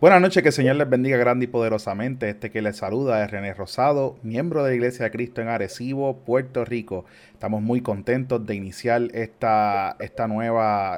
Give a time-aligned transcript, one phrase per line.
[0.00, 2.30] Buenas noches, que el Señor les bendiga grande y poderosamente.
[2.30, 6.24] Este que les saluda es René Rosado, miembro de la Iglesia de Cristo en Arecibo,
[6.24, 7.04] Puerto Rico.
[7.34, 10.26] Estamos muy contentos de iniciar esta, esta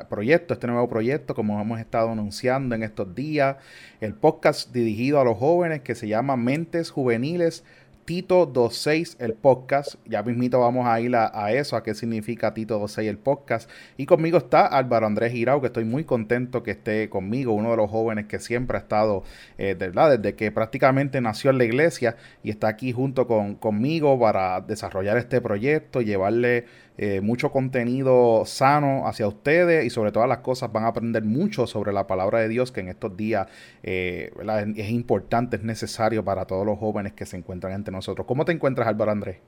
[0.09, 3.57] proyecto, este nuevo proyecto, como hemos estado anunciando en estos días.
[4.01, 7.65] El podcast dirigido a los jóvenes que se llama Mentes Juveniles
[8.05, 9.95] Tito 26 el podcast.
[10.07, 13.71] Ya mismito vamos a ir a, eso, a qué significa Tito 26 el podcast.
[13.97, 17.77] Y conmigo está Álvaro Andrés Girao, que estoy muy contento que esté conmigo, uno de
[17.77, 19.23] los jóvenes que siempre ha estado,
[19.57, 24.19] eh, verdad, desde que prácticamente nació en la iglesia y está aquí junto con, conmigo
[24.19, 26.65] para desarrollar este proyecto, llevarle
[26.99, 31.67] eh, mucho contenido sano hacia ustedes y sobre todas las cosas van a aprender mucho
[31.67, 33.49] sobre la palabra de Dios que en estos días
[33.83, 34.31] eh,
[34.77, 38.27] es importante, es necesario para todos los jóvenes que se encuentran entre nosotros.
[38.27, 39.39] ¿Cómo te encuentras Álvaro Andrés?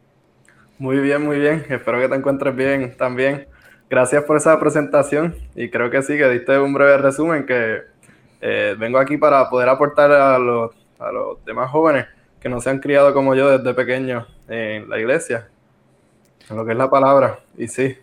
[0.78, 1.64] Muy bien, muy bien.
[1.68, 3.46] Espero que te encuentres bien también.
[3.90, 7.82] Gracias por esa presentación y creo que sí, que diste un breve resumen que
[8.40, 12.06] eh, vengo aquí para poder aportar a los, a los demás jóvenes
[12.40, 15.48] que no se han criado como yo desde pequeños en la iglesia
[16.50, 17.96] en lo que es la palabra, y sí.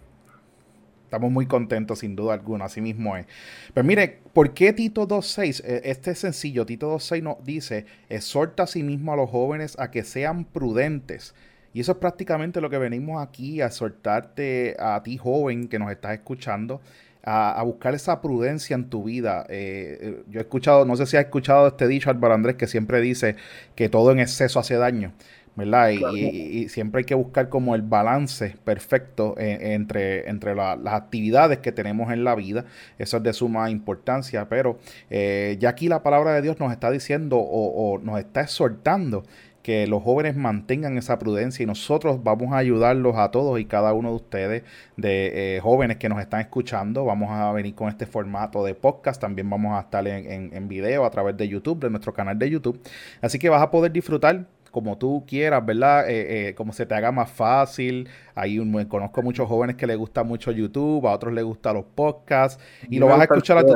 [1.05, 3.25] Estamos muy contentos, sin duda alguna, así mismo es.
[3.73, 5.61] Pero mire, ¿por qué Tito 2.6?
[5.65, 9.77] Eh, este es sencillo, Tito 2.6 nos dice, exhorta a sí mismo a los jóvenes
[9.77, 11.35] a que sean prudentes.
[11.73, 15.91] Y eso es prácticamente lo que venimos aquí a exhortarte a ti, joven, que nos
[15.91, 16.81] estás escuchando,
[17.23, 19.45] a, buscar esa prudencia en tu vida.
[19.49, 22.67] Eh, eh, yo he escuchado, no sé si has escuchado este dicho, Álvaro Andrés, que
[22.67, 23.35] siempre dice
[23.75, 25.13] que todo en exceso hace daño.
[25.55, 25.89] ¿Verdad?
[25.89, 31.71] Y, siempre hay que buscar como el balance perfecto eh, entre, entre las actividades que
[31.71, 32.65] tenemos en la vida.
[32.97, 36.89] Eso es de suma importancia, pero eh, ya aquí la palabra de Dios nos está
[36.91, 39.23] diciendo o, nos está exhortando
[39.61, 43.93] que los jóvenes mantengan esa prudencia y nosotros vamos a ayudarlos a todos y cada
[43.93, 44.63] uno de ustedes,
[44.97, 47.05] de eh, jóvenes que nos están escuchando.
[47.05, 50.67] Vamos a venir con este formato de podcast, también vamos a estar en, en, en
[50.67, 52.81] video a través de YouTube, de nuestro canal de YouTube.
[53.21, 56.09] Así que vas a poder disfrutar como tú quieras, ¿verdad?
[56.09, 58.07] Eh, eh, como se te haga más fácil.
[58.33, 61.85] Hay un, conozco muchos jóvenes que les gusta mucho YouTube, a otros les gustan los
[61.85, 63.73] podcasts y lo vas a escuchar a tu...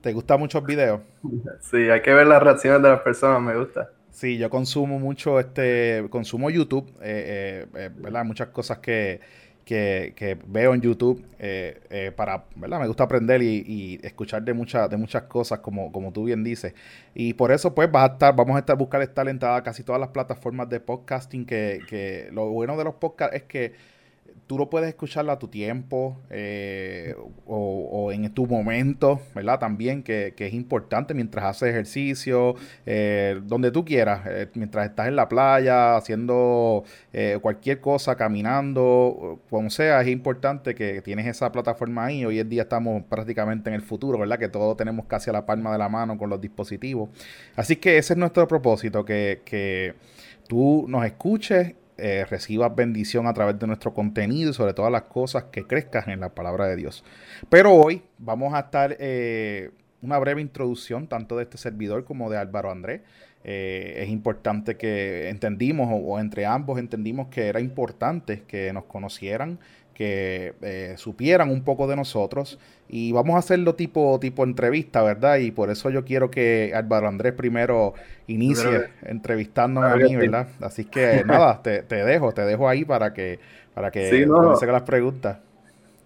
[0.00, 1.00] ¿Te gustan muchos videos?
[1.60, 3.90] Sí, hay que ver las reacciones de las personas, me gusta.
[4.10, 7.66] Sí, yo consumo mucho este, consumo YouTube, eh,
[7.96, 8.24] ¿verdad?
[8.24, 9.20] Muchas cosas que,
[9.64, 12.80] que, veo en YouTube eh, eh, para, ¿verdad?
[12.80, 16.74] Me gusta aprender y, escuchar de, muchas de muchas cosas, como, como tú bien dices.
[17.14, 20.00] Y por eso, pues, vas a estar, vamos a estar buscar estar en casi todas
[20.00, 23.72] las plataformas de podcasting, que, que lo bueno de los podcasts es que
[24.46, 27.14] tú lo puedes escuchar a tu tiempo eh,
[27.46, 29.58] o, en tu momento, ¿verdad?
[29.58, 32.54] También que, es importante mientras haces ejercicio,
[32.84, 36.84] eh, donde tú quieras, eh, mientras estás en la playa, haciendo
[37.40, 42.24] cualquier cosa, caminando, como sea, es importante que tienes esa plataforma ahí.
[42.24, 44.38] Hoy en día estamos prácticamente en el futuro, ¿verdad?
[44.38, 47.08] Que todo tenemos casi a la palma de la mano con los dispositivos.
[47.56, 49.94] Así que ese es nuestro propósito, que, que
[50.48, 55.02] tú nos escuches eh, recibas bendición a través de nuestro contenido y sobre todas las
[55.02, 57.04] cosas que crezcas en la palabra de Dios.
[57.48, 59.70] Pero hoy vamos a estar eh,
[60.02, 63.02] una breve introducción tanto de este servidor como de Álvaro Andrés.
[63.44, 69.58] Eh, es importante que entendimos o, entre ambos entendimos que era importante que nos conocieran,
[69.94, 75.36] que eh, supieran un poco de nosotros y vamos a hacerlo tipo, tipo entrevista, ¿verdad?
[75.38, 77.94] Y por eso yo quiero que Álvaro Andrés primero
[78.26, 80.48] inicie entrevistándome a mí, ¿verdad?
[80.60, 83.38] Así que nada, te, dejo, te dejo ahí para que,
[83.72, 84.26] para que sí,
[84.66, 85.38] las preguntas.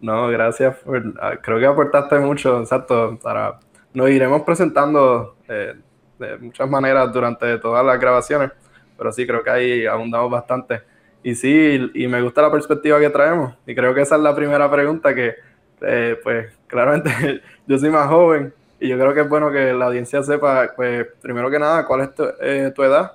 [0.00, 0.76] No, gracias.
[1.20, 3.18] Ah, creo que aportaste mucho, exacto.
[3.20, 3.58] Para,
[3.94, 5.74] nos iremos presentando eh,
[6.18, 8.50] de muchas maneras durante todas las grabaciones,
[8.96, 10.82] pero sí, creo que ahí abundamos bastante.
[11.22, 13.54] Y sí, y me gusta la perspectiva que traemos.
[13.66, 15.34] Y creo que esa es la primera pregunta que,
[15.80, 19.86] eh, pues, claramente yo soy más joven y yo creo que es bueno que la
[19.86, 23.12] audiencia sepa, pues, primero que nada, cuál es tu, eh, edad.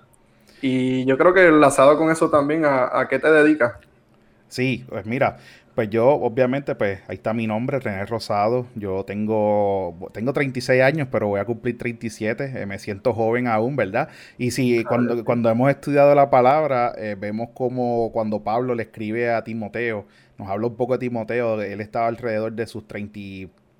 [0.62, 3.74] Y yo creo que enlazado con eso también, ¿a, a qué te dedicas?
[4.53, 5.38] Sí, pues mira,
[5.74, 8.68] pues yo, obviamente, pues ahí está mi nombre, René Rosado.
[8.75, 12.62] Yo tengo, tengo 36 años, pero voy a cumplir 37.
[12.62, 14.09] Eh, me siento joven aún, ¿verdad?
[14.38, 19.32] Y si cuando, cuando hemos estudiado la palabra, eh, vemos como cuando Pablo le escribe
[19.32, 20.05] a Timoteo,
[20.38, 23.20] nos habla un poco de Timoteo, él estaba alrededor de sus 30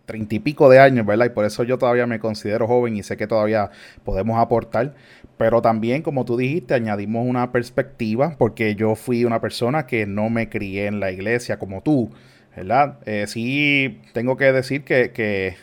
[0.06, 1.28] treinta y pico de años, ¿verdad?
[1.28, 3.72] Y por eso yo todavía me considero joven y sé que todavía
[4.04, 4.94] podemos aportar.
[5.38, 10.30] Pero también, como tú dijiste, añadimos una perspectiva, porque yo fui una persona que no
[10.30, 12.12] me crié en la iglesia como tú,
[12.56, 13.00] ¿verdad?
[13.06, 15.56] Eh, sí, tengo que decir que, que,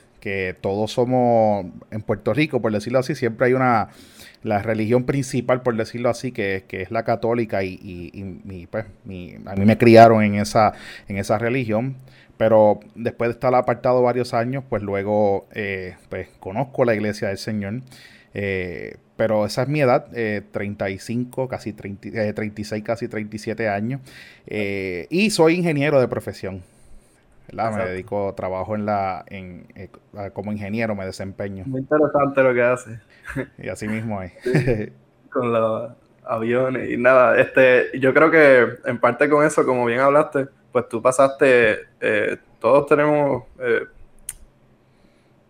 [0.61, 3.89] todos somos en Puerto Rico, por decirlo así, siempre hay una
[4.43, 9.57] la religión principal, por decirlo así, que, que es la católica y, y, pues, a
[9.57, 10.73] mí me criaron en esa,
[11.09, 11.97] en esa religión.
[12.41, 17.37] Pero después de estar apartado varios años, pues luego eh, pues, conozco la iglesia del
[17.37, 17.83] Señor.
[18.33, 20.07] Eh, pero esa es mi edad,
[20.51, 24.01] 35, casi 30, 36, casi 37 años.
[24.47, 26.63] y soy ingeniero de profesión.
[27.53, 29.67] Me dedico, trabajo en la, en,
[30.33, 31.65] como ingeniero, me desempeño.
[31.67, 33.01] Muy interesante lo que hace.
[33.59, 34.33] Y así mismo es.
[35.31, 35.93] con los
[36.25, 37.39] aviones y nada.
[37.39, 42.37] Este, yo creo que en parte con eso, como bien hablaste, pues tú pasaste, eh,
[42.58, 43.87] todos tenemos eh,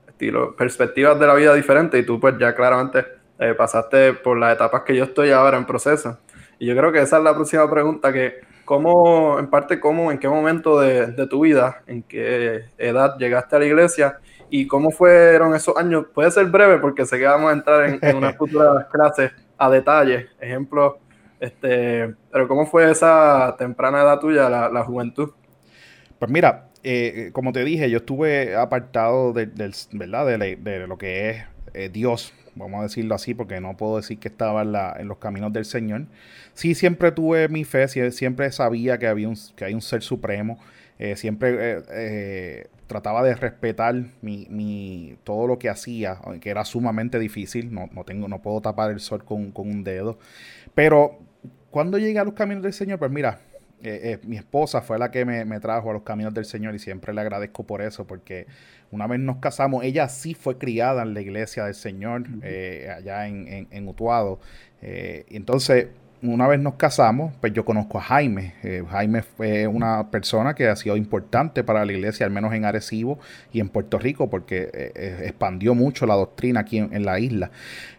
[0.09, 3.05] estilo, perspectivas de la vida diferentes y tú pues ya claramente
[3.39, 6.19] eh, pasaste por las etapas que yo estoy ahora en proceso.
[6.59, 10.19] Y yo creo que esa es la próxima pregunta que, ¿cómo, en parte, cómo, en
[10.19, 14.19] qué momento de, tu vida, en qué edad llegaste a la iglesia
[14.51, 16.07] y cómo fueron esos años?
[16.13, 19.71] Puede ser breve porque sé que vamos a entrar en, en unas futuras clases a
[19.71, 20.29] detalle.
[20.39, 20.99] Ejemplo,
[21.41, 25.31] este, pero ¿cómo fue esa temprana edad tuya, la, juventud?
[26.19, 29.47] Pues mira, eh, como te dije, yo estuve apartado de,
[29.93, 30.27] ¿verdad?
[30.39, 34.29] De, lo que es eh, Dios, vamos a decirlo así, porque no puedo decir que
[34.29, 34.63] estaba
[34.99, 36.05] en, los caminos del Señor.
[36.53, 40.59] Sí, siempre tuve mi fe, siempre sabía que, había un, que hay un ser supremo,
[40.99, 41.83] eh, siempre
[42.87, 48.29] trataba de respetar mi, todo lo que hacía, que era sumamente difícil, no, no, tengo,
[48.29, 50.19] no puedo tapar el sol con, con un dedo,
[50.75, 51.30] pero
[51.71, 53.41] cuando llegué a los caminos del Señor, pues mira,
[53.83, 56.79] eh, eh, mi esposa fue la que me, trajo a los caminos del Señor y
[56.79, 58.47] siempre le agradezco por eso, porque
[58.91, 63.27] una vez nos casamos, ella sí fue criada en la iglesia del Señor, eh, allá
[63.27, 64.41] en, en, Utuado.
[64.83, 65.89] y entonces,
[66.23, 68.53] una vez nos casamos, pues yo conozco a Jaime.
[68.91, 73.19] Jaime fue una persona que ha sido importante para la iglesia, al menos en Arecibo
[73.55, 74.93] y en Puerto Rico, porque
[75.25, 77.51] expandió mucho la doctrina aquí en, en la isla.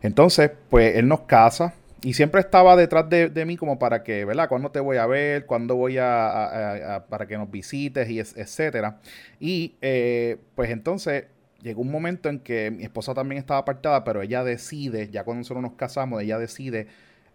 [0.04, 1.74] Entonces, pues él nos casa
[2.04, 4.50] y siempre estaba detrás de, mí como para que, ¿verdad?
[4.50, 5.46] ¿Cuándo te voy a ver?
[5.46, 8.10] ¿Cuándo voy a, para que nos visites?
[8.10, 9.00] Y etcétera.
[9.40, 11.26] Y eh, pues entonces
[11.62, 15.40] llegó un momento en que mi esposa también estaba apartada, pero ella decide, ya cuando
[15.42, 16.88] nosotros nos casamos, ella decide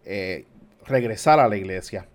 [0.03, 0.45] eh,
[0.85, 2.07] regresar a la iglesia.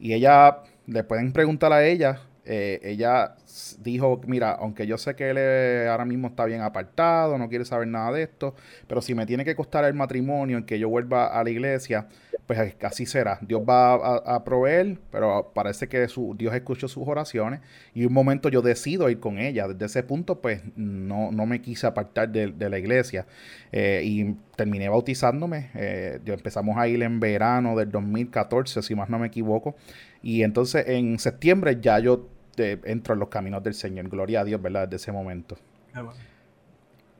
[0.00, 3.34] Y ella, le pueden preguntar a ella, eh, ella
[3.80, 7.88] dijo, mira, aunque yo sé que él ahora mismo está bien apartado, no quiere saber
[7.88, 8.54] nada de esto,
[8.86, 12.08] pero si me tiene que costar el matrimonio en que yo vuelva a la iglesia,
[12.46, 13.38] pues así será.
[13.42, 17.60] Dios va a, proveer, pero parece que su, Dios escuchó sus oraciones
[17.92, 19.68] y un momento yo decido ir con ella.
[19.68, 23.26] Desde ese punto, pues no, no me quise apartar de, la iglesia
[23.72, 25.68] eh, y terminé bautizándome.
[25.74, 29.76] Eh, yo empezamos a ir en verano del 2014, si más no me equivoco.
[30.22, 34.08] Y entonces en septiembre ya yo entro en los caminos del Señor.
[34.08, 34.88] Gloria a Dios, ¿verdad?
[34.88, 35.56] Desde ese momento.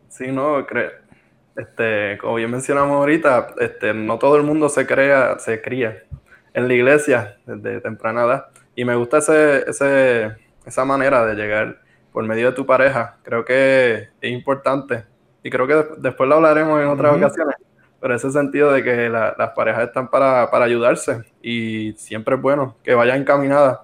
[0.08, 0.90] Sí, no, creo.
[1.56, 6.05] Este, como bien mencionamos ahorita, este, no todo el mundo se crea, se cría
[6.55, 8.46] en la iglesia desde temprana edad.
[8.75, 11.81] Y me gusta ese, ese, esa manera de llegar
[12.12, 13.17] por medio de tu pareja.
[13.23, 15.05] Creo que es importante.
[15.43, 17.56] Y creo que después lo hablaremos en otras ocasiones.
[18.00, 21.23] Pero ese sentido de que las parejas están para, para, ayudarse.
[21.43, 23.81] Y siempre es bueno que vayan encaminadas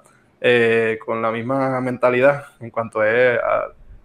[0.47, 3.41] eh, con la misma mentalidad en cuanto es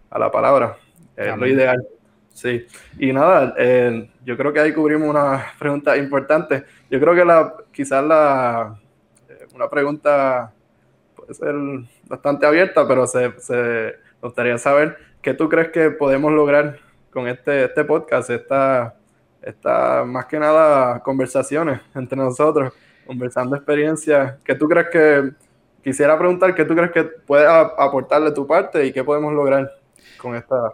[0.09, 0.77] a, la palabra.
[1.17, 1.85] Es lo ideal.
[2.31, 2.65] Sí.
[2.97, 6.63] Y nada, eh, yo creo que ahí cubrimos una pregunta importante.
[6.89, 8.79] Yo creo que la, quizás la,
[9.27, 10.53] eh, una pregunta
[11.13, 11.53] puede ser
[12.07, 16.77] bastante abierta, pero se, se gustaría saber qué tú crees que podemos lograr
[17.11, 18.95] con este, este podcast, esta,
[19.41, 22.71] esta más que nada conversaciones entre nosotros,
[23.05, 24.35] conversando experiencias.
[24.45, 25.48] ¿Qué tú crees que
[25.83, 29.71] quisiera preguntar qué tú crees que puede aportarle tu parte y qué podemos lograr
[30.17, 30.73] con esta.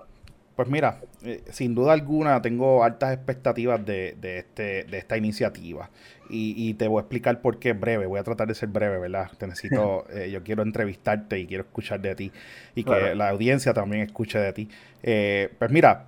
[0.55, 5.89] Pues mira, eh, sin duda alguna tengo altas expectativas de, este, de esta iniciativa
[6.29, 8.05] y, te voy a explicar por qué breve.
[8.05, 9.29] Voy a tratar de ser breve, ¿verdad?
[9.37, 12.31] Te necesito, eh, yo quiero entrevistarte y quiero escuchar de ti
[12.73, 14.69] y que la audiencia también escuche de ti.
[15.03, 16.05] Eh, pues mira,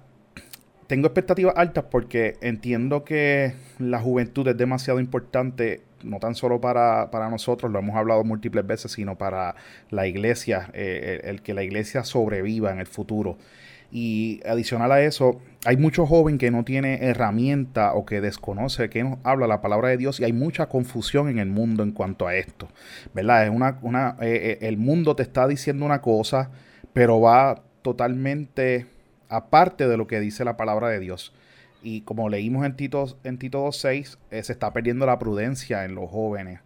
[0.87, 7.09] tengo expectativas altas porque entiendo que la juventud es demasiado importante, no tan solo para,
[7.29, 9.55] nosotros, lo hemos hablado múltiples veces, sino para
[9.89, 13.37] la iglesia, eh, el, que la iglesia sobreviva en el futuro.
[13.91, 19.03] Y adicional a eso, hay mucho joven que no tiene herramienta o que desconoce que
[19.03, 22.27] nos habla la palabra de Dios y hay mucha confusión en el mundo en cuanto
[22.27, 22.67] a esto,
[23.13, 23.45] ¿verdad?
[23.45, 26.51] Es una, una eh, eh, el mundo te está diciendo una cosa,
[26.91, 28.87] pero va totalmente
[29.29, 31.33] aparte de lo que dice la palabra de Dios.
[31.81, 35.95] Y como leímos en Tito, en Tito 2.6, eh, se está perdiendo la prudencia en
[35.95, 36.59] los jóvenes.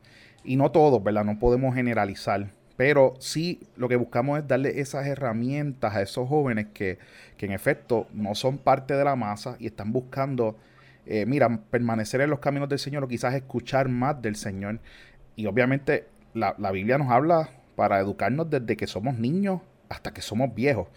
[0.43, 1.25] Y no todos, ¿verdad?
[1.25, 2.47] No podemos generalizar.
[2.77, 6.97] Pero sí lo que buscamos es darle esas herramientas a esos jóvenes que,
[7.37, 10.57] en efecto no son parte de la masa y están buscando,
[11.05, 14.79] eh, mira, permanecer en los caminos del Señor o quizás escuchar más del Señor.
[15.35, 20.21] Y obviamente la, la Biblia nos habla para educarnos desde que somos niños hasta que
[20.21, 20.87] somos viejos.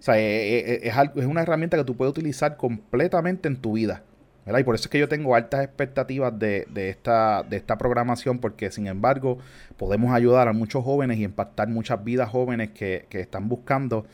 [0.00, 3.74] O sea, eh, eh, eh, es, una herramienta que tú puedes utilizar completamente en tu
[3.74, 4.02] vida.
[4.46, 7.44] Y por eso es que yo tengo altas expectativas de, esta,
[7.78, 9.38] programación, porque sin embargo
[9.76, 14.06] podemos ayudar a muchos jóvenes y impactar muchas vidas jóvenes que, están buscando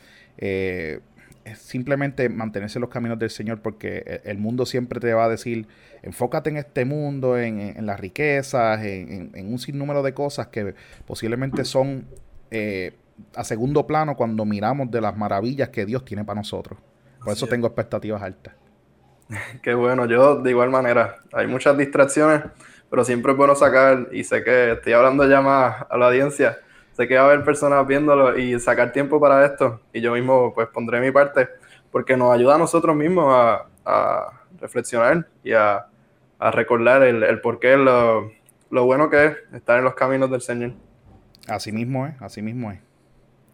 [1.55, 5.65] simplemente mantenerse en los caminos del Señor, porque el mundo siempre te va a decir,
[6.03, 10.75] enfócate en este mundo, en, las riquezas, en, un sinnúmero de cosas que
[11.07, 12.05] posiblemente son
[12.51, 12.93] eh,
[13.35, 16.79] a segundo plano cuando miramos de las maravillas que Dios tiene para nosotros.
[17.23, 18.53] Por eso tengo expectativas altas.
[19.61, 22.43] Qué bueno, yo de igual manera, hay muchas distracciones,
[22.89, 26.57] pero siempre es bueno sacar, y sé que estoy hablando ya más a la audiencia,
[26.93, 30.53] sé que va a haber personas viéndolo y sacar tiempo para esto, y yo mismo
[30.53, 31.49] pues pondré mi parte,
[31.91, 33.65] porque nos ayuda a nosotros mismos a,
[34.59, 35.85] reflexionar y a,
[36.39, 38.31] recordar el, el porqué, lo,
[38.69, 40.73] lo bueno que es estar en los caminos del Señor.
[41.47, 42.79] Así mismo es, así mismo es.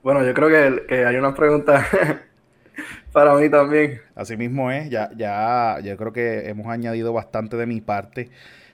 [0.04, 1.88] Bueno, yo creo que, que hay una pregunta
[3.14, 4.02] para mí también.
[4.16, 8.30] Así mismo es, ya, ya, yo creo que hemos añadido bastante de mi parte.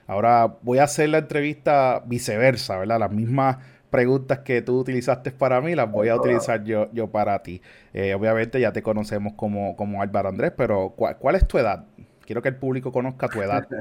[0.08, 2.98] Ahora voy a hacer la entrevista viceversa, ¿verdad?
[2.98, 3.58] Las mismas
[3.90, 7.62] preguntas que tú utilizaste para mí las voy a utilizar yo, yo para ti.
[7.92, 11.84] Eh, obviamente ya te conocemos como, como Álvaro Andrés, pero ¿cuál, es tu edad?
[12.26, 13.66] Quiero que el público conozca tu edad.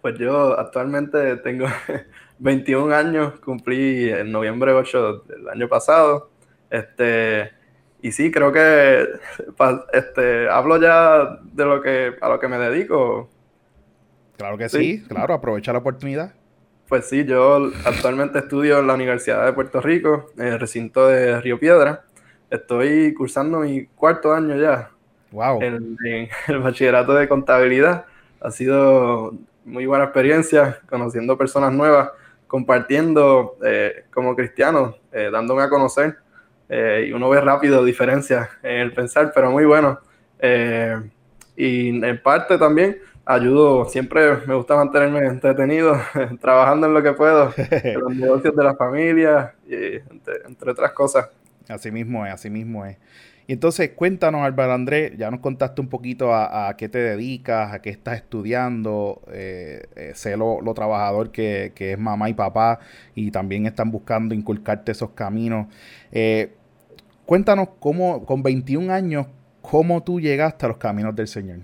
[0.00, 1.66] Pues yo actualmente tengo
[2.38, 6.30] 21 años, cumplí en noviembre 8 del año pasado.
[6.70, 7.50] Este,
[8.00, 9.06] y sí, creo que
[9.92, 13.28] este, hablo ya de lo que a lo que me dedico.
[14.36, 16.32] Claro que sí, claro, aprovecha la oportunidad.
[16.88, 21.40] Pues sí, yo actualmente estudio en la Universidad de Puerto Rico, en el recinto de
[21.40, 22.04] Río Piedra.
[22.50, 24.90] Estoy cursando mi cuarto año ya.
[25.32, 25.60] Wow.
[25.60, 25.98] En,
[26.48, 28.06] el bachillerato de contabilidad.
[28.40, 29.34] Ha sido
[29.64, 32.10] muy buena experiencia, conociendo personas nuevas,
[32.46, 36.16] compartiendo eh, como cristiano, eh, dándome a conocer
[36.68, 40.00] eh, y uno ve rápido diferencias en el pensar, pero muy bueno.
[40.38, 41.00] Eh,
[41.56, 42.98] y en parte también
[43.28, 46.00] ayudo, siempre me gusta mantenerme entretenido,
[46.40, 49.96] trabajando en lo que puedo, en los negocios de la familia, y
[50.46, 51.28] entre, otras cosas.
[51.68, 52.96] Así mismo es, así mismo es.
[53.48, 57.82] Y entonces cuéntanos, Álvaro Andrés, ya nos contaste un poquito a, qué te dedicas, a
[57.82, 62.78] qué estás estudiando, eh, sé lo, trabajador que, es mamá y papá
[63.16, 65.66] y también están buscando inculcarte esos caminos.
[66.12, 66.52] Eh,
[67.28, 69.26] Cuéntanos cómo, con 21 años,
[69.60, 71.58] cómo tú llegaste a los caminos del Señor.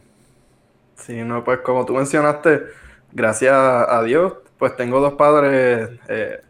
[0.95, 2.65] Sí, no, pues como tú mencionaste,
[3.11, 6.43] gracias a Dios, pues tengo dos padres eh,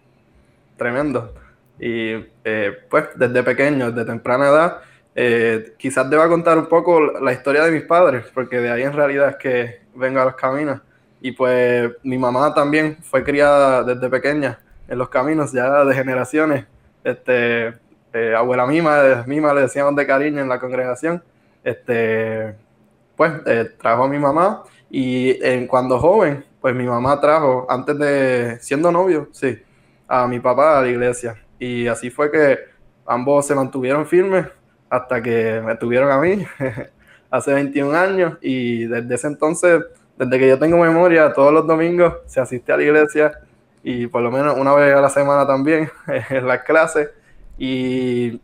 [0.76, 1.30] tremendos.
[1.78, 4.80] Y eh, pues desde pequeño, desde temprana edad,
[5.14, 8.92] eh, quizás deba contar un poco la historia de mis padres, porque de ahí en
[8.92, 10.80] realidad es que vengo a los caminos.
[11.20, 16.66] Y pues mi mamá también fue criada desde pequeña en los caminos, ya de generaciones.
[17.02, 17.68] Este,
[18.14, 21.20] este, abuela Mima, Mima le decíamos de cariño en la congregación,
[21.64, 22.54] este,
[23.16, 28.58] pues eh, trajo a mi mamá y cuando joven, pues mi mamá trajo, antes de,
[28.60, 29.60] siendo novio, sí,
[30.06, 31.34] a mi papá a la iglesia.
[31.58, 32.58] Y así fue que
[33.04, 34.46] ambos se mantuvieron firmes
[34.94, 36.46] hasta que me tuvieron a mí
[37.30, 39.82] hace 21 años y desde ese entonces,
[40.16, 43.32] desde que yo tengo memoria, todos los domingos se asiste a la iglesia
[43.82, 45.90] y por lo menos una vez a la semana también
[46.30, 47.10] en las clases
[47.58, 48.40] y,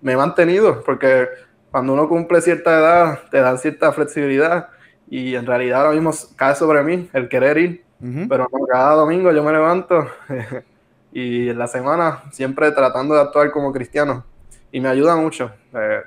[0.00, 1.26] me he mantenido, porque
[1.72, 4.68] cuando uno cumple cierta edad, te dan cierta flexibilidad
[5.10, 7.84] y en realidad ahora mismo cae sobre mí el querer ir,
[8.28, 10.06] pero cada domingo yo me levanto
[11.12, 14.24] y en la semana siempre tratando de actuar como cristiano
[14.72, 15.52] y me ayuda mucho.
[15.74, 16.00] Eh,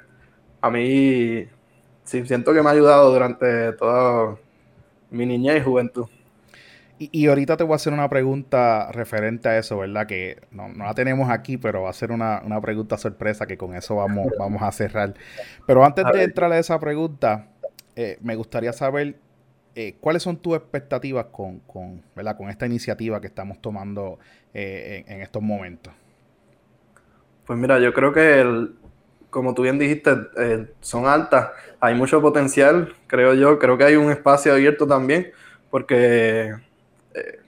[0.61, 1.47] a mí
[2.03, 4.37] sí, siento que me ha ayudado durante toda
[5.09, 6.05] mi niñez y juventud.
[6.99, 10.05] Y, ahorita te voy a hacer una pregunta referente a eso, ¿verdad?
[10.05, 13.95] Que no, la tenemos aquí, pero va a ser una, pregunta sorpresa que con eso
[13.95, 15.15] vamos, vamos a cerrar.
[15.65, 17.47] Pero antes de entrar a esa pregunta,
[17.95, 19.15] eh, me gustaría saber
[19.73, 22.37] eh, cuáles son tus expectativas con, con, ¿verdad?
[22.37, 24.19] con esta iniciativa que estamos tomando
[24.53, 25.93] eh, en, estos momentos.
[27.45, 28.69] Pues mira, yo creo que,
[29.29, 30.11] como tú bien dijiste,
[30.79, 35.31] son altas, hay mucho potencial, creo yo, creo que hay un espacio abierto también,
[35.69, 36.55] porque
[37.13, 37.39] eh,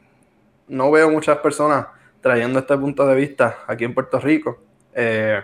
[0.68, 1.88] no veo muchas personas
[2.22, 4.60] trayendo este punto de vista aquí en Puerto Rico.
[4.94, 5.42] Eh,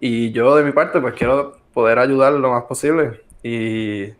[0.00, 4.12] y yo de mi parte, pues quiero poder ayudar lo más posible y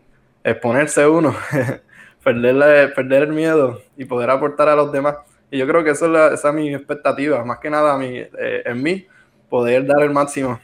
[0.43, 1.35] exponerse uno,
[2.23, 5.17] perderle, perder el miedo y poder aportar a los demás.
[5.51, 8.29] Y yo creo que eso es esa es mi expectativa, más que nada eh,
[8.65, 9.07] en mí,
[9.49, 10.59] poder dar el máximo,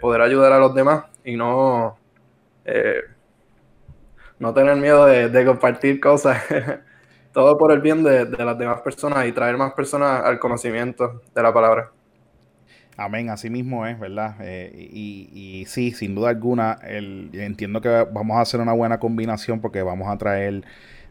[0.00, 1.96] poder ayudar a los demás y no,
[4.38, 6.42] no tener miedo de, de compartir cosas
[7.34, 11.42] todo por el bien de, las demás personas y traer más personas al conocimiento de
[11.42, 11.90] la palabra.
[12.96, 14.36] Amén, así mismo es, ¿verdad?
[14.40, 19.00] Eh, y, y, sí, sin duda alguna, el, entiendo que vamos a hacer una buena
[19.00, 20.62] combinación porque vamos a traer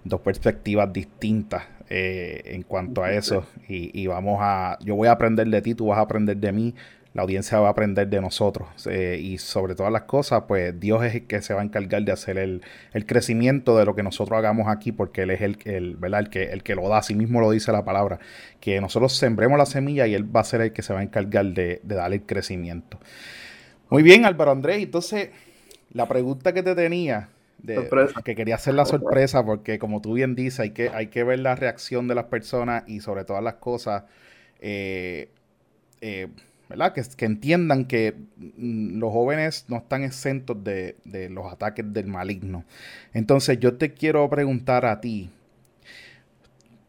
[0.05, 3.45] dos perspectivas distintas eh, en cuanto a eso.
[3.67, 6.53] Y, y, vamos a, yo voy a aprender de ti, tú vas a aprender de
[6.53, 6.73] mí
[7.13, 8.87] la audiencia va a aprender de nosotros.
[8.89, 12.03] Eh, y sobre todas las cosas, pues Dios es el que se va a encargar
[12.03, 12.61] de hacer el,
[13.05, 16.21] crecimiento de lo que nosotros hagamos aquí, porque Él es el, el, ¿verdad?
[16.21, 18.19] el, que, el que lo da, así mismo lo dice la palabra,
[18.59, 21.03] que nosotros sembremos la semilla y Él va a ser el que se va a
[21.03, 22.99] encargar de, de darle el crecimiento.
[23.89, 25.29] Muy bien, Álvaro Andrés, entonces
[25.91, 27.29] la pregunta que te tenía,
[27.59, 27.87] de,
[28.25, 31.39] que quería hacer la sorpresa, porque como tú bien dices, hay que, hay que ver
[31.39, 34.03] la reacción de las personas y sobre todas las cosas,
[34.59, 35.29] eh,
[36.01, 36.27] eh,
[37.17, 40.95] que, entiendan que mm, los jóvenes no están exentos de,
[41.29, 42.63] los ataques del maligno.
[43.13, 45.29] Entonces yo te quiero preguntar a ti,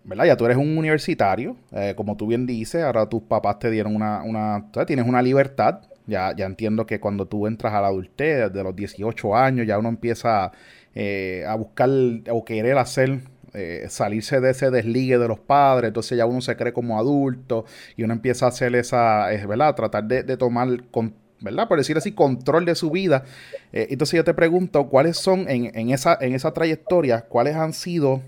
[0.05, 0.27] ¿verdad?
[0.27, 3.95] Ya tú eres un universitario, eh, como tú bien dices, ahora tus papás te dieron
[3.97, 5.81] una, tienes una libertad.
[6.07, 9.89] Ya, entiendo que cuando tú entras a la adultez, de los 18 años, ya uno
[9.89, 10.53] empieza
[10.95, 11.89] eh, a buscar
[12.31, 13.21] o querer hacer
[13.57, 17.65] eh, salirse de ese desligue de los padres, entonces ya uno se cree como adulto
[17.97, 19.77] y uno empieza a hacer esa, es ¿verdad?
[19.77, 21.69] Tratar de, tomar, con, ¿verdad?
[21.69, 23.25] Por decir así, control de su vida.
[23.73, 28.23] Eh, entonces yo te pregunto, ¿cuáles son en, esa, en esa trayectoria, cuáles han sido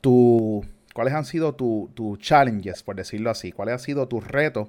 [0.00, 0.64] tu,
[0.94, 3.52] cuáles han sido tus challenges, por decirlo así?
[3.52, 4.66] ¿Cuáles han sido tus retos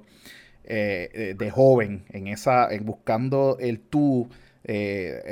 [0.62, 4.28] eh, de joven en esa, buscando el tú,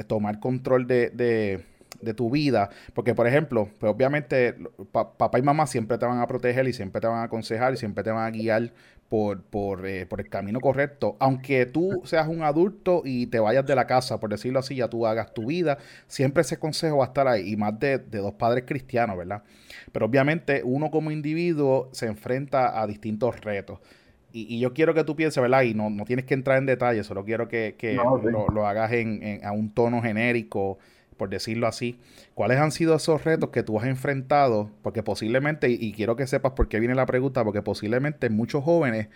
[0.08, 1.73] tomar control de de
[2.14, 2.70] tu vida.
[2.94, 4.56] Porque, por ejemplo, pues obviamente
[4.92, 7.76] papá y mamá siempre te van a proteger y siempre te van a aconsejar y
[7.76, 8.72] siempre te van a guiar
[9.08, 11.16] por, por, eh, por el camino correcto.
[11.20, 14.88] Aunque tú seas un adulto y te vayas de la casa, por decirlo así, ya
[14.88, 17.52] tú hagas tu vida, siempre ese consejo va a estar ahí.
[17.52, 19.42] Y más de, dos padres cristianos, ¿verdad?
[19.92, 23.78] Pero obviamente uno como individuo se enfrenta a distintos retos.
[24.32, 25.62] Y, yo quiero que tú pienses, ¿verdad?
[25.62, 29.40] Y no, no tienes que entrar en detalle, solo quiero que, lo, lo, hagas en,
[29.44, 30.78] a un tono genérico
[31.16, 31.98] por decirlo así,
[32.34, 34.70] ¿cuáles han sido esos retos que tú has enfrentado?
[34.82, 39.08] Porque posiblemente, y, quiero que sepas por qué viene la pregunta, porque posiblemente muchos jóvenes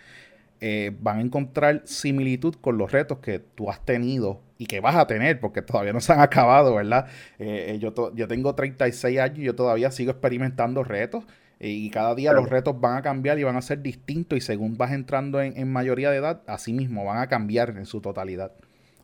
[0.61, 4.95] eh, van a encontrar similitud con los retos que tú has tenido y que vas
[4.95, 7.07] a tener, porque todavía no se han acabado, ¿verdad?
[7.39, 11.25] Eh, eh, yo, yo tengo 36 años y yo todavía sigo experimentando retos
[11.61, 14.77] y cada día los retos van a cambiar y van a ser distintos y según
[14.77, 18.53] vas entrando en, en mayoría de edad, así mismo van a cambiar en su totalidad.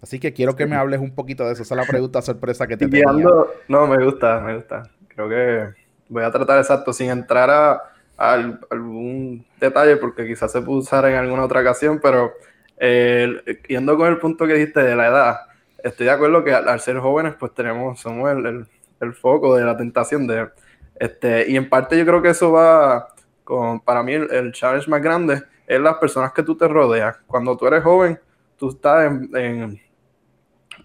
[0.01, 1.63] Así que quiero que me hables un poquito de eso.
[1.63, 3.49] Esa es la pregunta sorpresa que te tengo.
[3.67, 4.83] No, me gusta, me gusta.
[5.07, 7.81] Creo que voy a tratar exacto, sin entrar a,
[8.17, 12.33] algún detalle, porque quizás se puede usar en alguna otra ocasión, pero
[12.77, 15.37] eh, yendo con el punto que dijiste de la edad,
[15.83, 20.25] estoy de acuerdo que al, ser jóvenes, pues tenemos, somos el, foco de la tentación
[20.25, 20.47] de,
[20.99, 23.07] este, y en parte yo creo que eso va
[23.43, 27.17] con, para mí el, challenge más grande es las personas que tú te rodeas.
[27.27, 28.19] Cuando tú eres joven,
[28.57, 29.79] tú estás en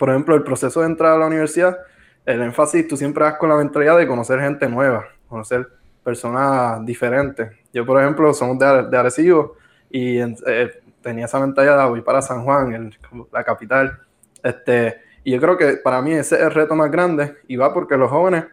[0.01, 1.77] por ejemplo, el proceso de entrar a la universidad,
[2.25, 5.69] el énfasis, tú siempre vas con la mentalidad de conocer gente nueva, conocer
[6.03, 7.51] personas diferentes.
[7.71, 9.57] Yo, por ejemplo, somos de, de Arecibo
[9.91, 12.91] y eh, tenía esa mentalidad de voy para San Juan,
[13.31, 13.99] la capital.
[14.43, 17.75] Este, y yo creo que para mí ese es el reto más grande y va
[17.75, 18.47] porque los jóvenes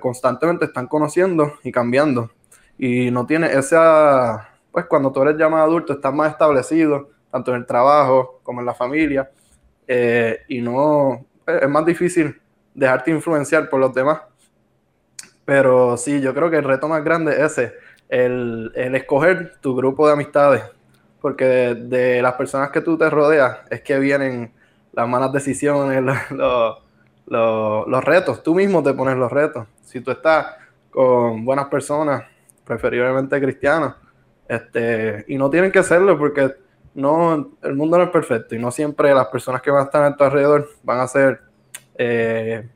[0.00, 2.30] constantemente están conociendo y cambiando.
[2.78, 7.58] Y no tiene esa, pues cuando tú eres más adulto, estás más establecido, tanto en
[7.58, 9.30] el trabajo como en la familia
[9.86, 12.40] eh, y no, es más difícil
[12.74, 14.22] dejarte influenciar por los demás.
[15.44, 17.74] Pero sí, yo creo que el reto más grande es ese,
[18.08, 20.62] el, escoger tu grupo de amistades,
[21.20, 21.44] porque
[21.74, 24.52] de, las personas que tú te rodeas es que vienen
[24.92, 26.78] las malas decisiones, los,
[27.26, 29.66] los retos, tú mismo te pones los retos.
[29.84, 30.56] Si tú estás
[30.90, 32.24] con buenas personas,
[32.64, 33.94] preferiblemente cristianas,
[34.48, 36.65] este, y no tienen que hacerlo porque
[36.96, 40.02] no, el mundo no es perfecto y no siempre las personas que van a estar
[40.02, 41.42] a tu alrededor van a ser,
[41.94, 42.66] eh,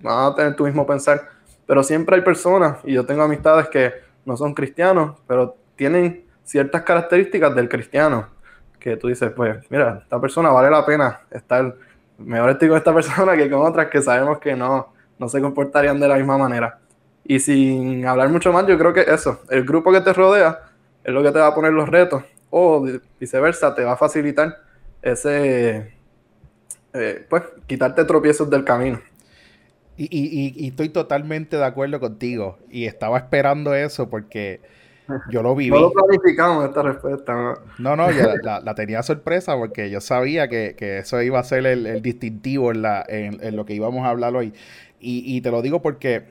[0.00, 1.22] van a tener tu mismo pensar,
[1.66, 3.92] pero siempre hay personas, y yo tengo amistades que
[4.24, 8.28] no son cristianos, pero tienen ciertas características del cristiano,
[8.78, 11.74] que tú dices, pues, mira, esta persona vale la pena estar,
[12.18, 15.98] mejor estoy con esta persona que con otras que sabemos que no, no se comportarían
[15.98, 16.78] de la misma manera.
[17.24, 20.60] Y sin hablar mucho más, yo creo que eso, el grupo que te rodea
[21.02, 22.22] es lo que te va a poner los retos
[22.56, 22.86] o
[23.18, 24.62] viceversa, te va a facilitar
[25.02, 25.92] ese,
[26.92, 29.00] eh, pues, quitarte tropiezos del camino.
[29.96, 32.58] Y, estoy totalmente de acuerdo contigo.
[32.70, 34.60] Y estaba esperando eso porque
[35.30, 35.70] yo lo viví.
[35.70, 37.56] No lo planificamos esta respuesta.
[37.78, 42.02] No, no, yo la, tenía sorpresa porque yo sabía que, eso iba a ser el,
[42.02, 44.52] distintivo en, la, en, lo que íbamos a hablar hoy.
[45.00, 46.22] Y, y te lo digo porque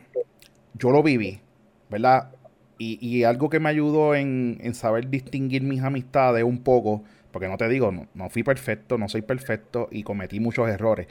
[0.73, 1.41] yo lo viví,
[1.89, 2.29] ¿verdad?
[2.77, 7.69] Y, algo que me ayudó en, saber distinguir mis amistades un poco, porque no te
[7.69, 11.07] digo, no, fui perfecto, no soy perfecto y cometí muchos errores.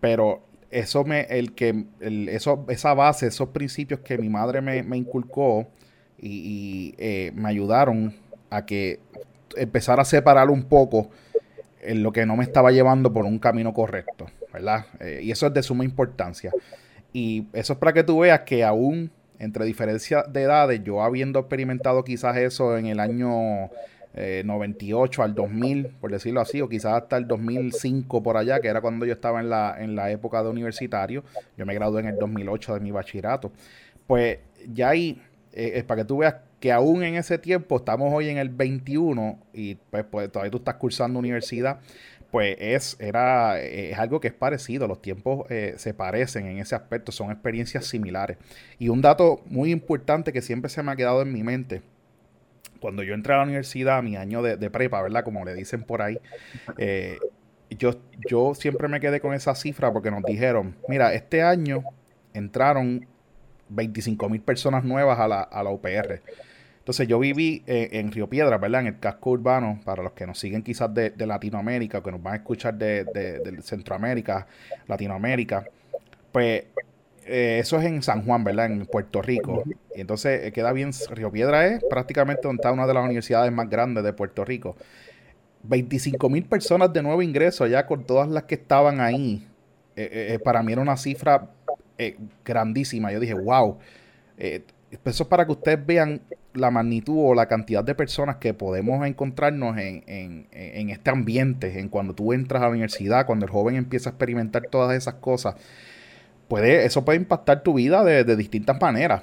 [0.00, 5.66] Pero eso me, el que, eso, esa base, esos principios que mi madre me, inculcó
[6.18, 8.14] y, eh, me ayudaron
[8.50, 9.00] a que
[9.56, 11.10] empezar a separar un poco
[11.82, 14.86] en lo que no me estaba llevando por un camino correcto, ¿verdad?
[15.00, 16.52] Eh, y eso es de suma importancia.
[17.12, 21.40] Y eso es para que tú veas que aún entre diferencias de edades, yo habiendo
[21.40, 23.70] experimentado quizás eso en el año
[24.44, 28.68] 98 eh, al 2000, por decirlo así, o quizás hasta el 2005 por allá, que
[28.68, 31.24] era cuando yo estaba en la, en la época de universitario,
[31.56, 33.50] yo me gradué en el 2008 de mi bachillerato,
[34.06, 35.22] pues ya ahí,
[35.52, 38.50] eh, es para que tú veas que aún en ese tiempo, estamos hoy en el
[38.50, 41.80] 21 y pues, pues todavía tú estás cursando universidad,
[42.30, 46.74] pues es, era, es algo que es parecido, los tiempos eh, se parecen en ese
[46.74, 48.38] aspecto, son experiencias similares.
[48.78, 51.82] Y un dato muy importante que siempre se me ha quedado en mi mente,
[52.80, 55.22] cuando yo entré a la universidad, mi año de, prepa, ¿verdad?
[55.22, 56.18] Como le dicen por ahí,
[56.78, 57.18] eh,
[57.70, 61.84] yo, yo siempre me quedé con esa cifra porque nos dijeron, mira, este año
[62.32, 63.06] entraron
[63.68, 66.22] 25 mil personas nuevas a la, a la UPR.
[66.80, 68.80] Entonces yo viví eh, en Río Piedra, ¿verdad?
[68.80, 72.32] En el casco urbano, para los que nos siguen quizás de, Latinoamérica, que nos van
[72.32, 74.46] a escuchar de, Centroamérica,
[74.88, 75.66] Latinoamérica,
[76.32, 76.64] pues
[77.26, 78.66] eh, eso es en San Juan, ¿verdad?
[78.66, 79.62] En Puerto Rico.
[79.94, 83.52] Y entonces eh, queda bien, Río Piedra es prácticamente donde está una de las universidades
[83.52, 84.74] más grandes de Puerto Rico.
[85.64, 89.46] 25 mil personas de nuevo ingreso, ya con todas las que estaban ahí.
[90.42, 91.50] para mí era una cifra
[92.42, 93.12] grandísima.
[93.12, 93.76] Yo dije, wow.
[94.38, 96.22] eso es para que ustedes vean
[96.54, 102.14] la magnitud o la cantidad de personas que podemos encontrarnos en, este ambiente, en cuando
[102.14, 105.54] tú entras a la universidad, cuando el joven empieza a experimentar todas esas cosas,
[106.48, 109.22] puede, eso puede impactar tu vida de, distintas maneras.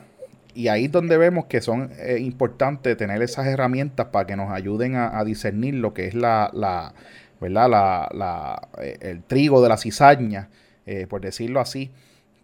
[0.55, 4.51] Y ahí es donde vemos que son eh, importantes tener esas herramientas para que nos
[4.51, 6.93] ayuden a, discernir lo que es la, la
[7.39, 7.69] ¿verdad?
[8.11, 10.49] La, eh, el trigo de la cizaña,
[10.85, 11.91] eh, por decirlo así,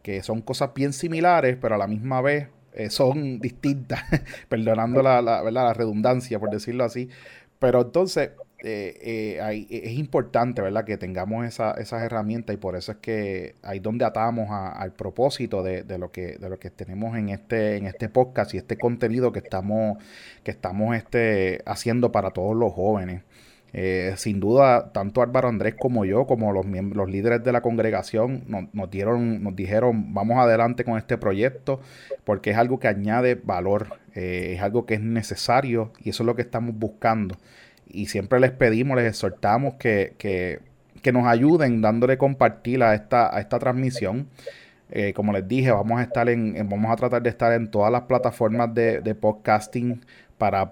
[0.03, 4.01] que son cosas bien similares, pero a la misma vez eh, son distintas,
[4.49, 7.09] perdonando la, la, la, redundancia, por decirlo así.
[7.59, 8.31] Pero entonces
[8.65, 10.85] eh, eh, es importante, ¿verdad?
[10.85, 15.63] Que tengamos esa, esas herramientas y por eso es que ahí donde atamos al propósito
[15.63, 18.77] de, de, lo que, de lo que tenemos en este, en este podcast y este
[18.77, 19.97] contenido que estamos,
[20.43, 23.23] que estamos este, haciendo para todos los jóvenes.
[23.75, 28.43] Eh, sin duda, tanto Álvaro Andrés como yo, como los, los líderes de la congregación,
[28.71, 31.79] nos, dieron, nos dijeron, vamos adelante con este proyecto,
[32.23, 36.27] porque es algo que añade valor, eh, es algo que es necesario y eso es
[36.27, 37.35] lo que estamos buscando.
[37.87, 40.59] Y siempre les pedimos, les exhortamos que, que,
[41.01, 44.27] que nos ayuden dándole compartir a esta, a esta transmisión.
[44.91, 47.91] Eh, como les dije, vamos a estar en, vamos a tratar de estar en todas
[47.91, 50.01] las plataformas de, de podcasting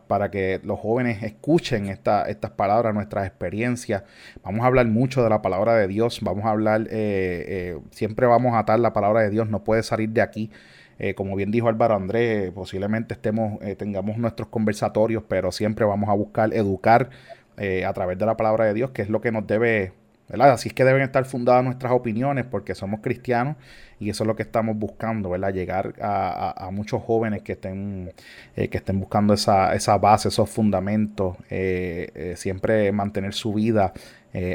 [0.08, 4.04] para, que los jóvenes escuchen esta, estas palabras, nuestras experiencias.
[4.44, 8.28] Vamos a hablar mucho de la palabra de Dios, vamos a hablar, eh, eh, siempre
[8.28, 10.52] vamos a atar la palabra de Dios, no puede salir de aquí.
[11.00, 16.14] Eh, como bien dijo Álvaro Andrés, posiblemente estemos, tengamos nuestros conversatorios, pero siempre vamos a
[16.14, 17.10] buscar educar
[17.58, 19.94] a través de la palabra de Dios, que es lo que nos debe
[20.40, 23.58] Así es que deben estar fundadas nuestras opiniones porque somos cristianos
[24.00, 25.54] y eso es lo que estamos buscando, ¿verdad?
[25.54, 28.14] Llegar a, muchos jóvenes que estén,
[28.56, 33.94] eh, que estén buscando esa, esa base, esos fundamentos, eh, eh, siempre mantener su vida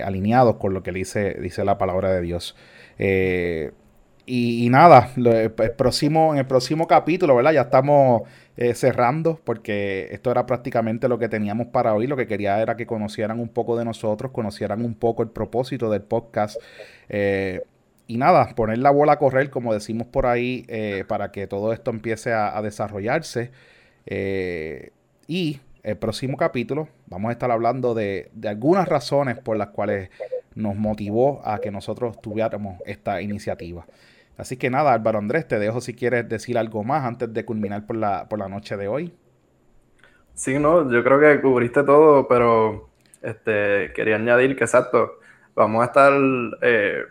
[0.05, 2.57] alineados con lo que dice, dice la palabra de Dios.
[4.29, 7.53] Y, nada, el próximo, en el próximo capítulo, ¿verdad?
[7.53, 8.23] Ya estamos
[8.57, 12.09] eh, cerrando porque esto era prácticamente lo que teníamos para hoy.
[12.09, 15.91] Lo que quería era que conocieran un poco de nosotros, conocieran un poco el propósito
[15.91, 16.61] del podcast.
[17.09, 17.62] Eh,
[18.09, 21.73] y nada, poner la bola a correr, como decimos por ahí, eh, para que todo
[21.73, 23.53] esto empiece a, desarrollarse.
[25.29, 30.11] y el próximo capítulo vamos a estar hablando de, de algunas razones por las cuales
[30.57, 33.87] nos motivó a que nosotros tuviéramos esta iniciativa.
[34.37, 37.87] Así que nada, Álvaro Andrés, te dejo si quieres decir algo más antes de culminar
[37.87, 39.14] por la, por la noche de hoy.
[40.35, 42.90] Sí, no, yo creo que cubriste todo, pero
[43.22, 45.18] este, quería añadir que exacto,
[45.55, 46.12] vamos a estar
[46.61, 47.03] eh,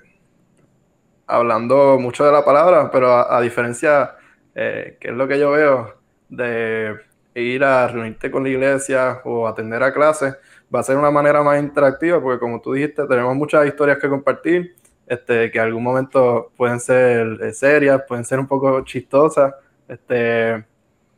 [1.25, 4.15] hablando mucho de la palabra, pero a, diferencia,
[4.53, 5.95] eh, que es lo que yo veo,
[6.29, 6.95] de
[7.33, 10.37] ir a reunirte con la iglesia o atender a clases,
[10.73, 14.09] va a ser una manera más interactiva, porque como tú dijiste, tenemos muchas historias que
[14.09, 14.75] compartir
[15.07, 19.53] este, que en algún momento pueden ser eh, serias, pueden ser un poco chistosas,
[19.87, 20.65] este,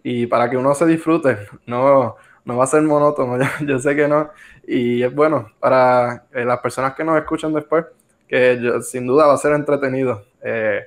[0.04, 4.08] y para que uno se disfrute, no, no va a ser monótono, yo, sé que
[4.08, 4.30] no,
[4.68, 7.86] y es bueno para eh, las personas que nos escuchan después,
[8.28, 10.26] que sin duda va a ser entretenido.
[10.42, 10.82] Eh,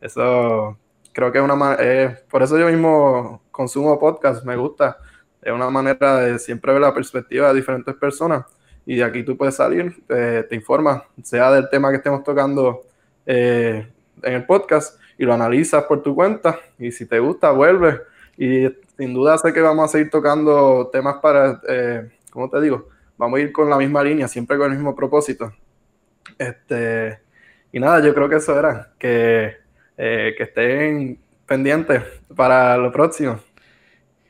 [0.00, 0.78] eso
[1.12, 1.76] creo que es una
[2.30, 4.98] por eso yo mismo consumo podcast, me gusta.
[5.42, 8.44] Es una manera de siempre ver la perspectiva de diferentes personas
[8.86, 12.82] y de aquí tú puedes salir, te informas, sea del tema que estemos tocando
[13.26, 13.86] eh,
[14.22, 18.00] en el podcast y lo analizas por tu cuenta y si te gusta, vuelve
[18.36, 18.66] y
[18.96, 22.88] sin duda sé que vamos a seguir tocando temas para, eh, ¿cómo te digo?
[23.16, 25.52] Vamos a ir con la misma línea, siempre con el mismo propósito.
[26.36, 27.20] Este,
[27.72, 29.56] y nada, yo creo que eso era, que,
[29.96, 32.02] eh, que estén pendientes
[32.34, 33.38] para lo próximo.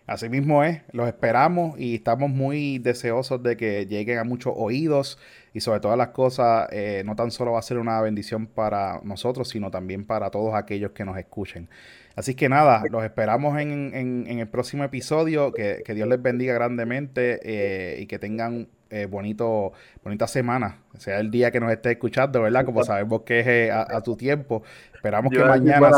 [0.06, 5.18] Así mismo es, los esperamos y estamos muy deseosos de que lleguen a muchos oídos
[5.54, 9.00] y sobre todas las cosas, eh, no tan solo va a ser una bendición para
[9.02, 11.70] nosotros, sino también para todos aquellos que nos escuchen.
[12.16, 17.40] Así que nada, los esperamos en, en, el próximo episodio, que, Dios les bendiga grandemente
[17.42, 22.42] eh, y que tengan eh, bonito, bonita semana, sea el día que nos esté escuchando,
[22.42, 22.66] ¿verdad?
[22.66, 24.62] Como sabemos que es a tu tiempo.
[25.04, 25.90] Esperamos que mañana a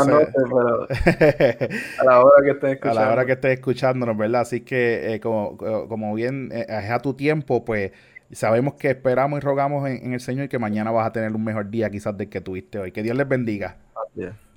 [2.03, 2.99] la hora que estés escuchando.
[2.99, 4.41] A la hora que estés escuchándonos, ¿verdad?
[4.41, 7.93] Así que eh, como, como, bien eh, es a tu tiempo, pues
[8.33, 11.31] sabemos que esperamos y rogamos en, en, el Señor y que mañana vas a tener
[11.31, 12.91] un mejor día quizás del que tuviste hoy.
[12.91, 13.77] Que Dios les bendiga.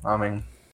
[0.03, 0.43] Amén.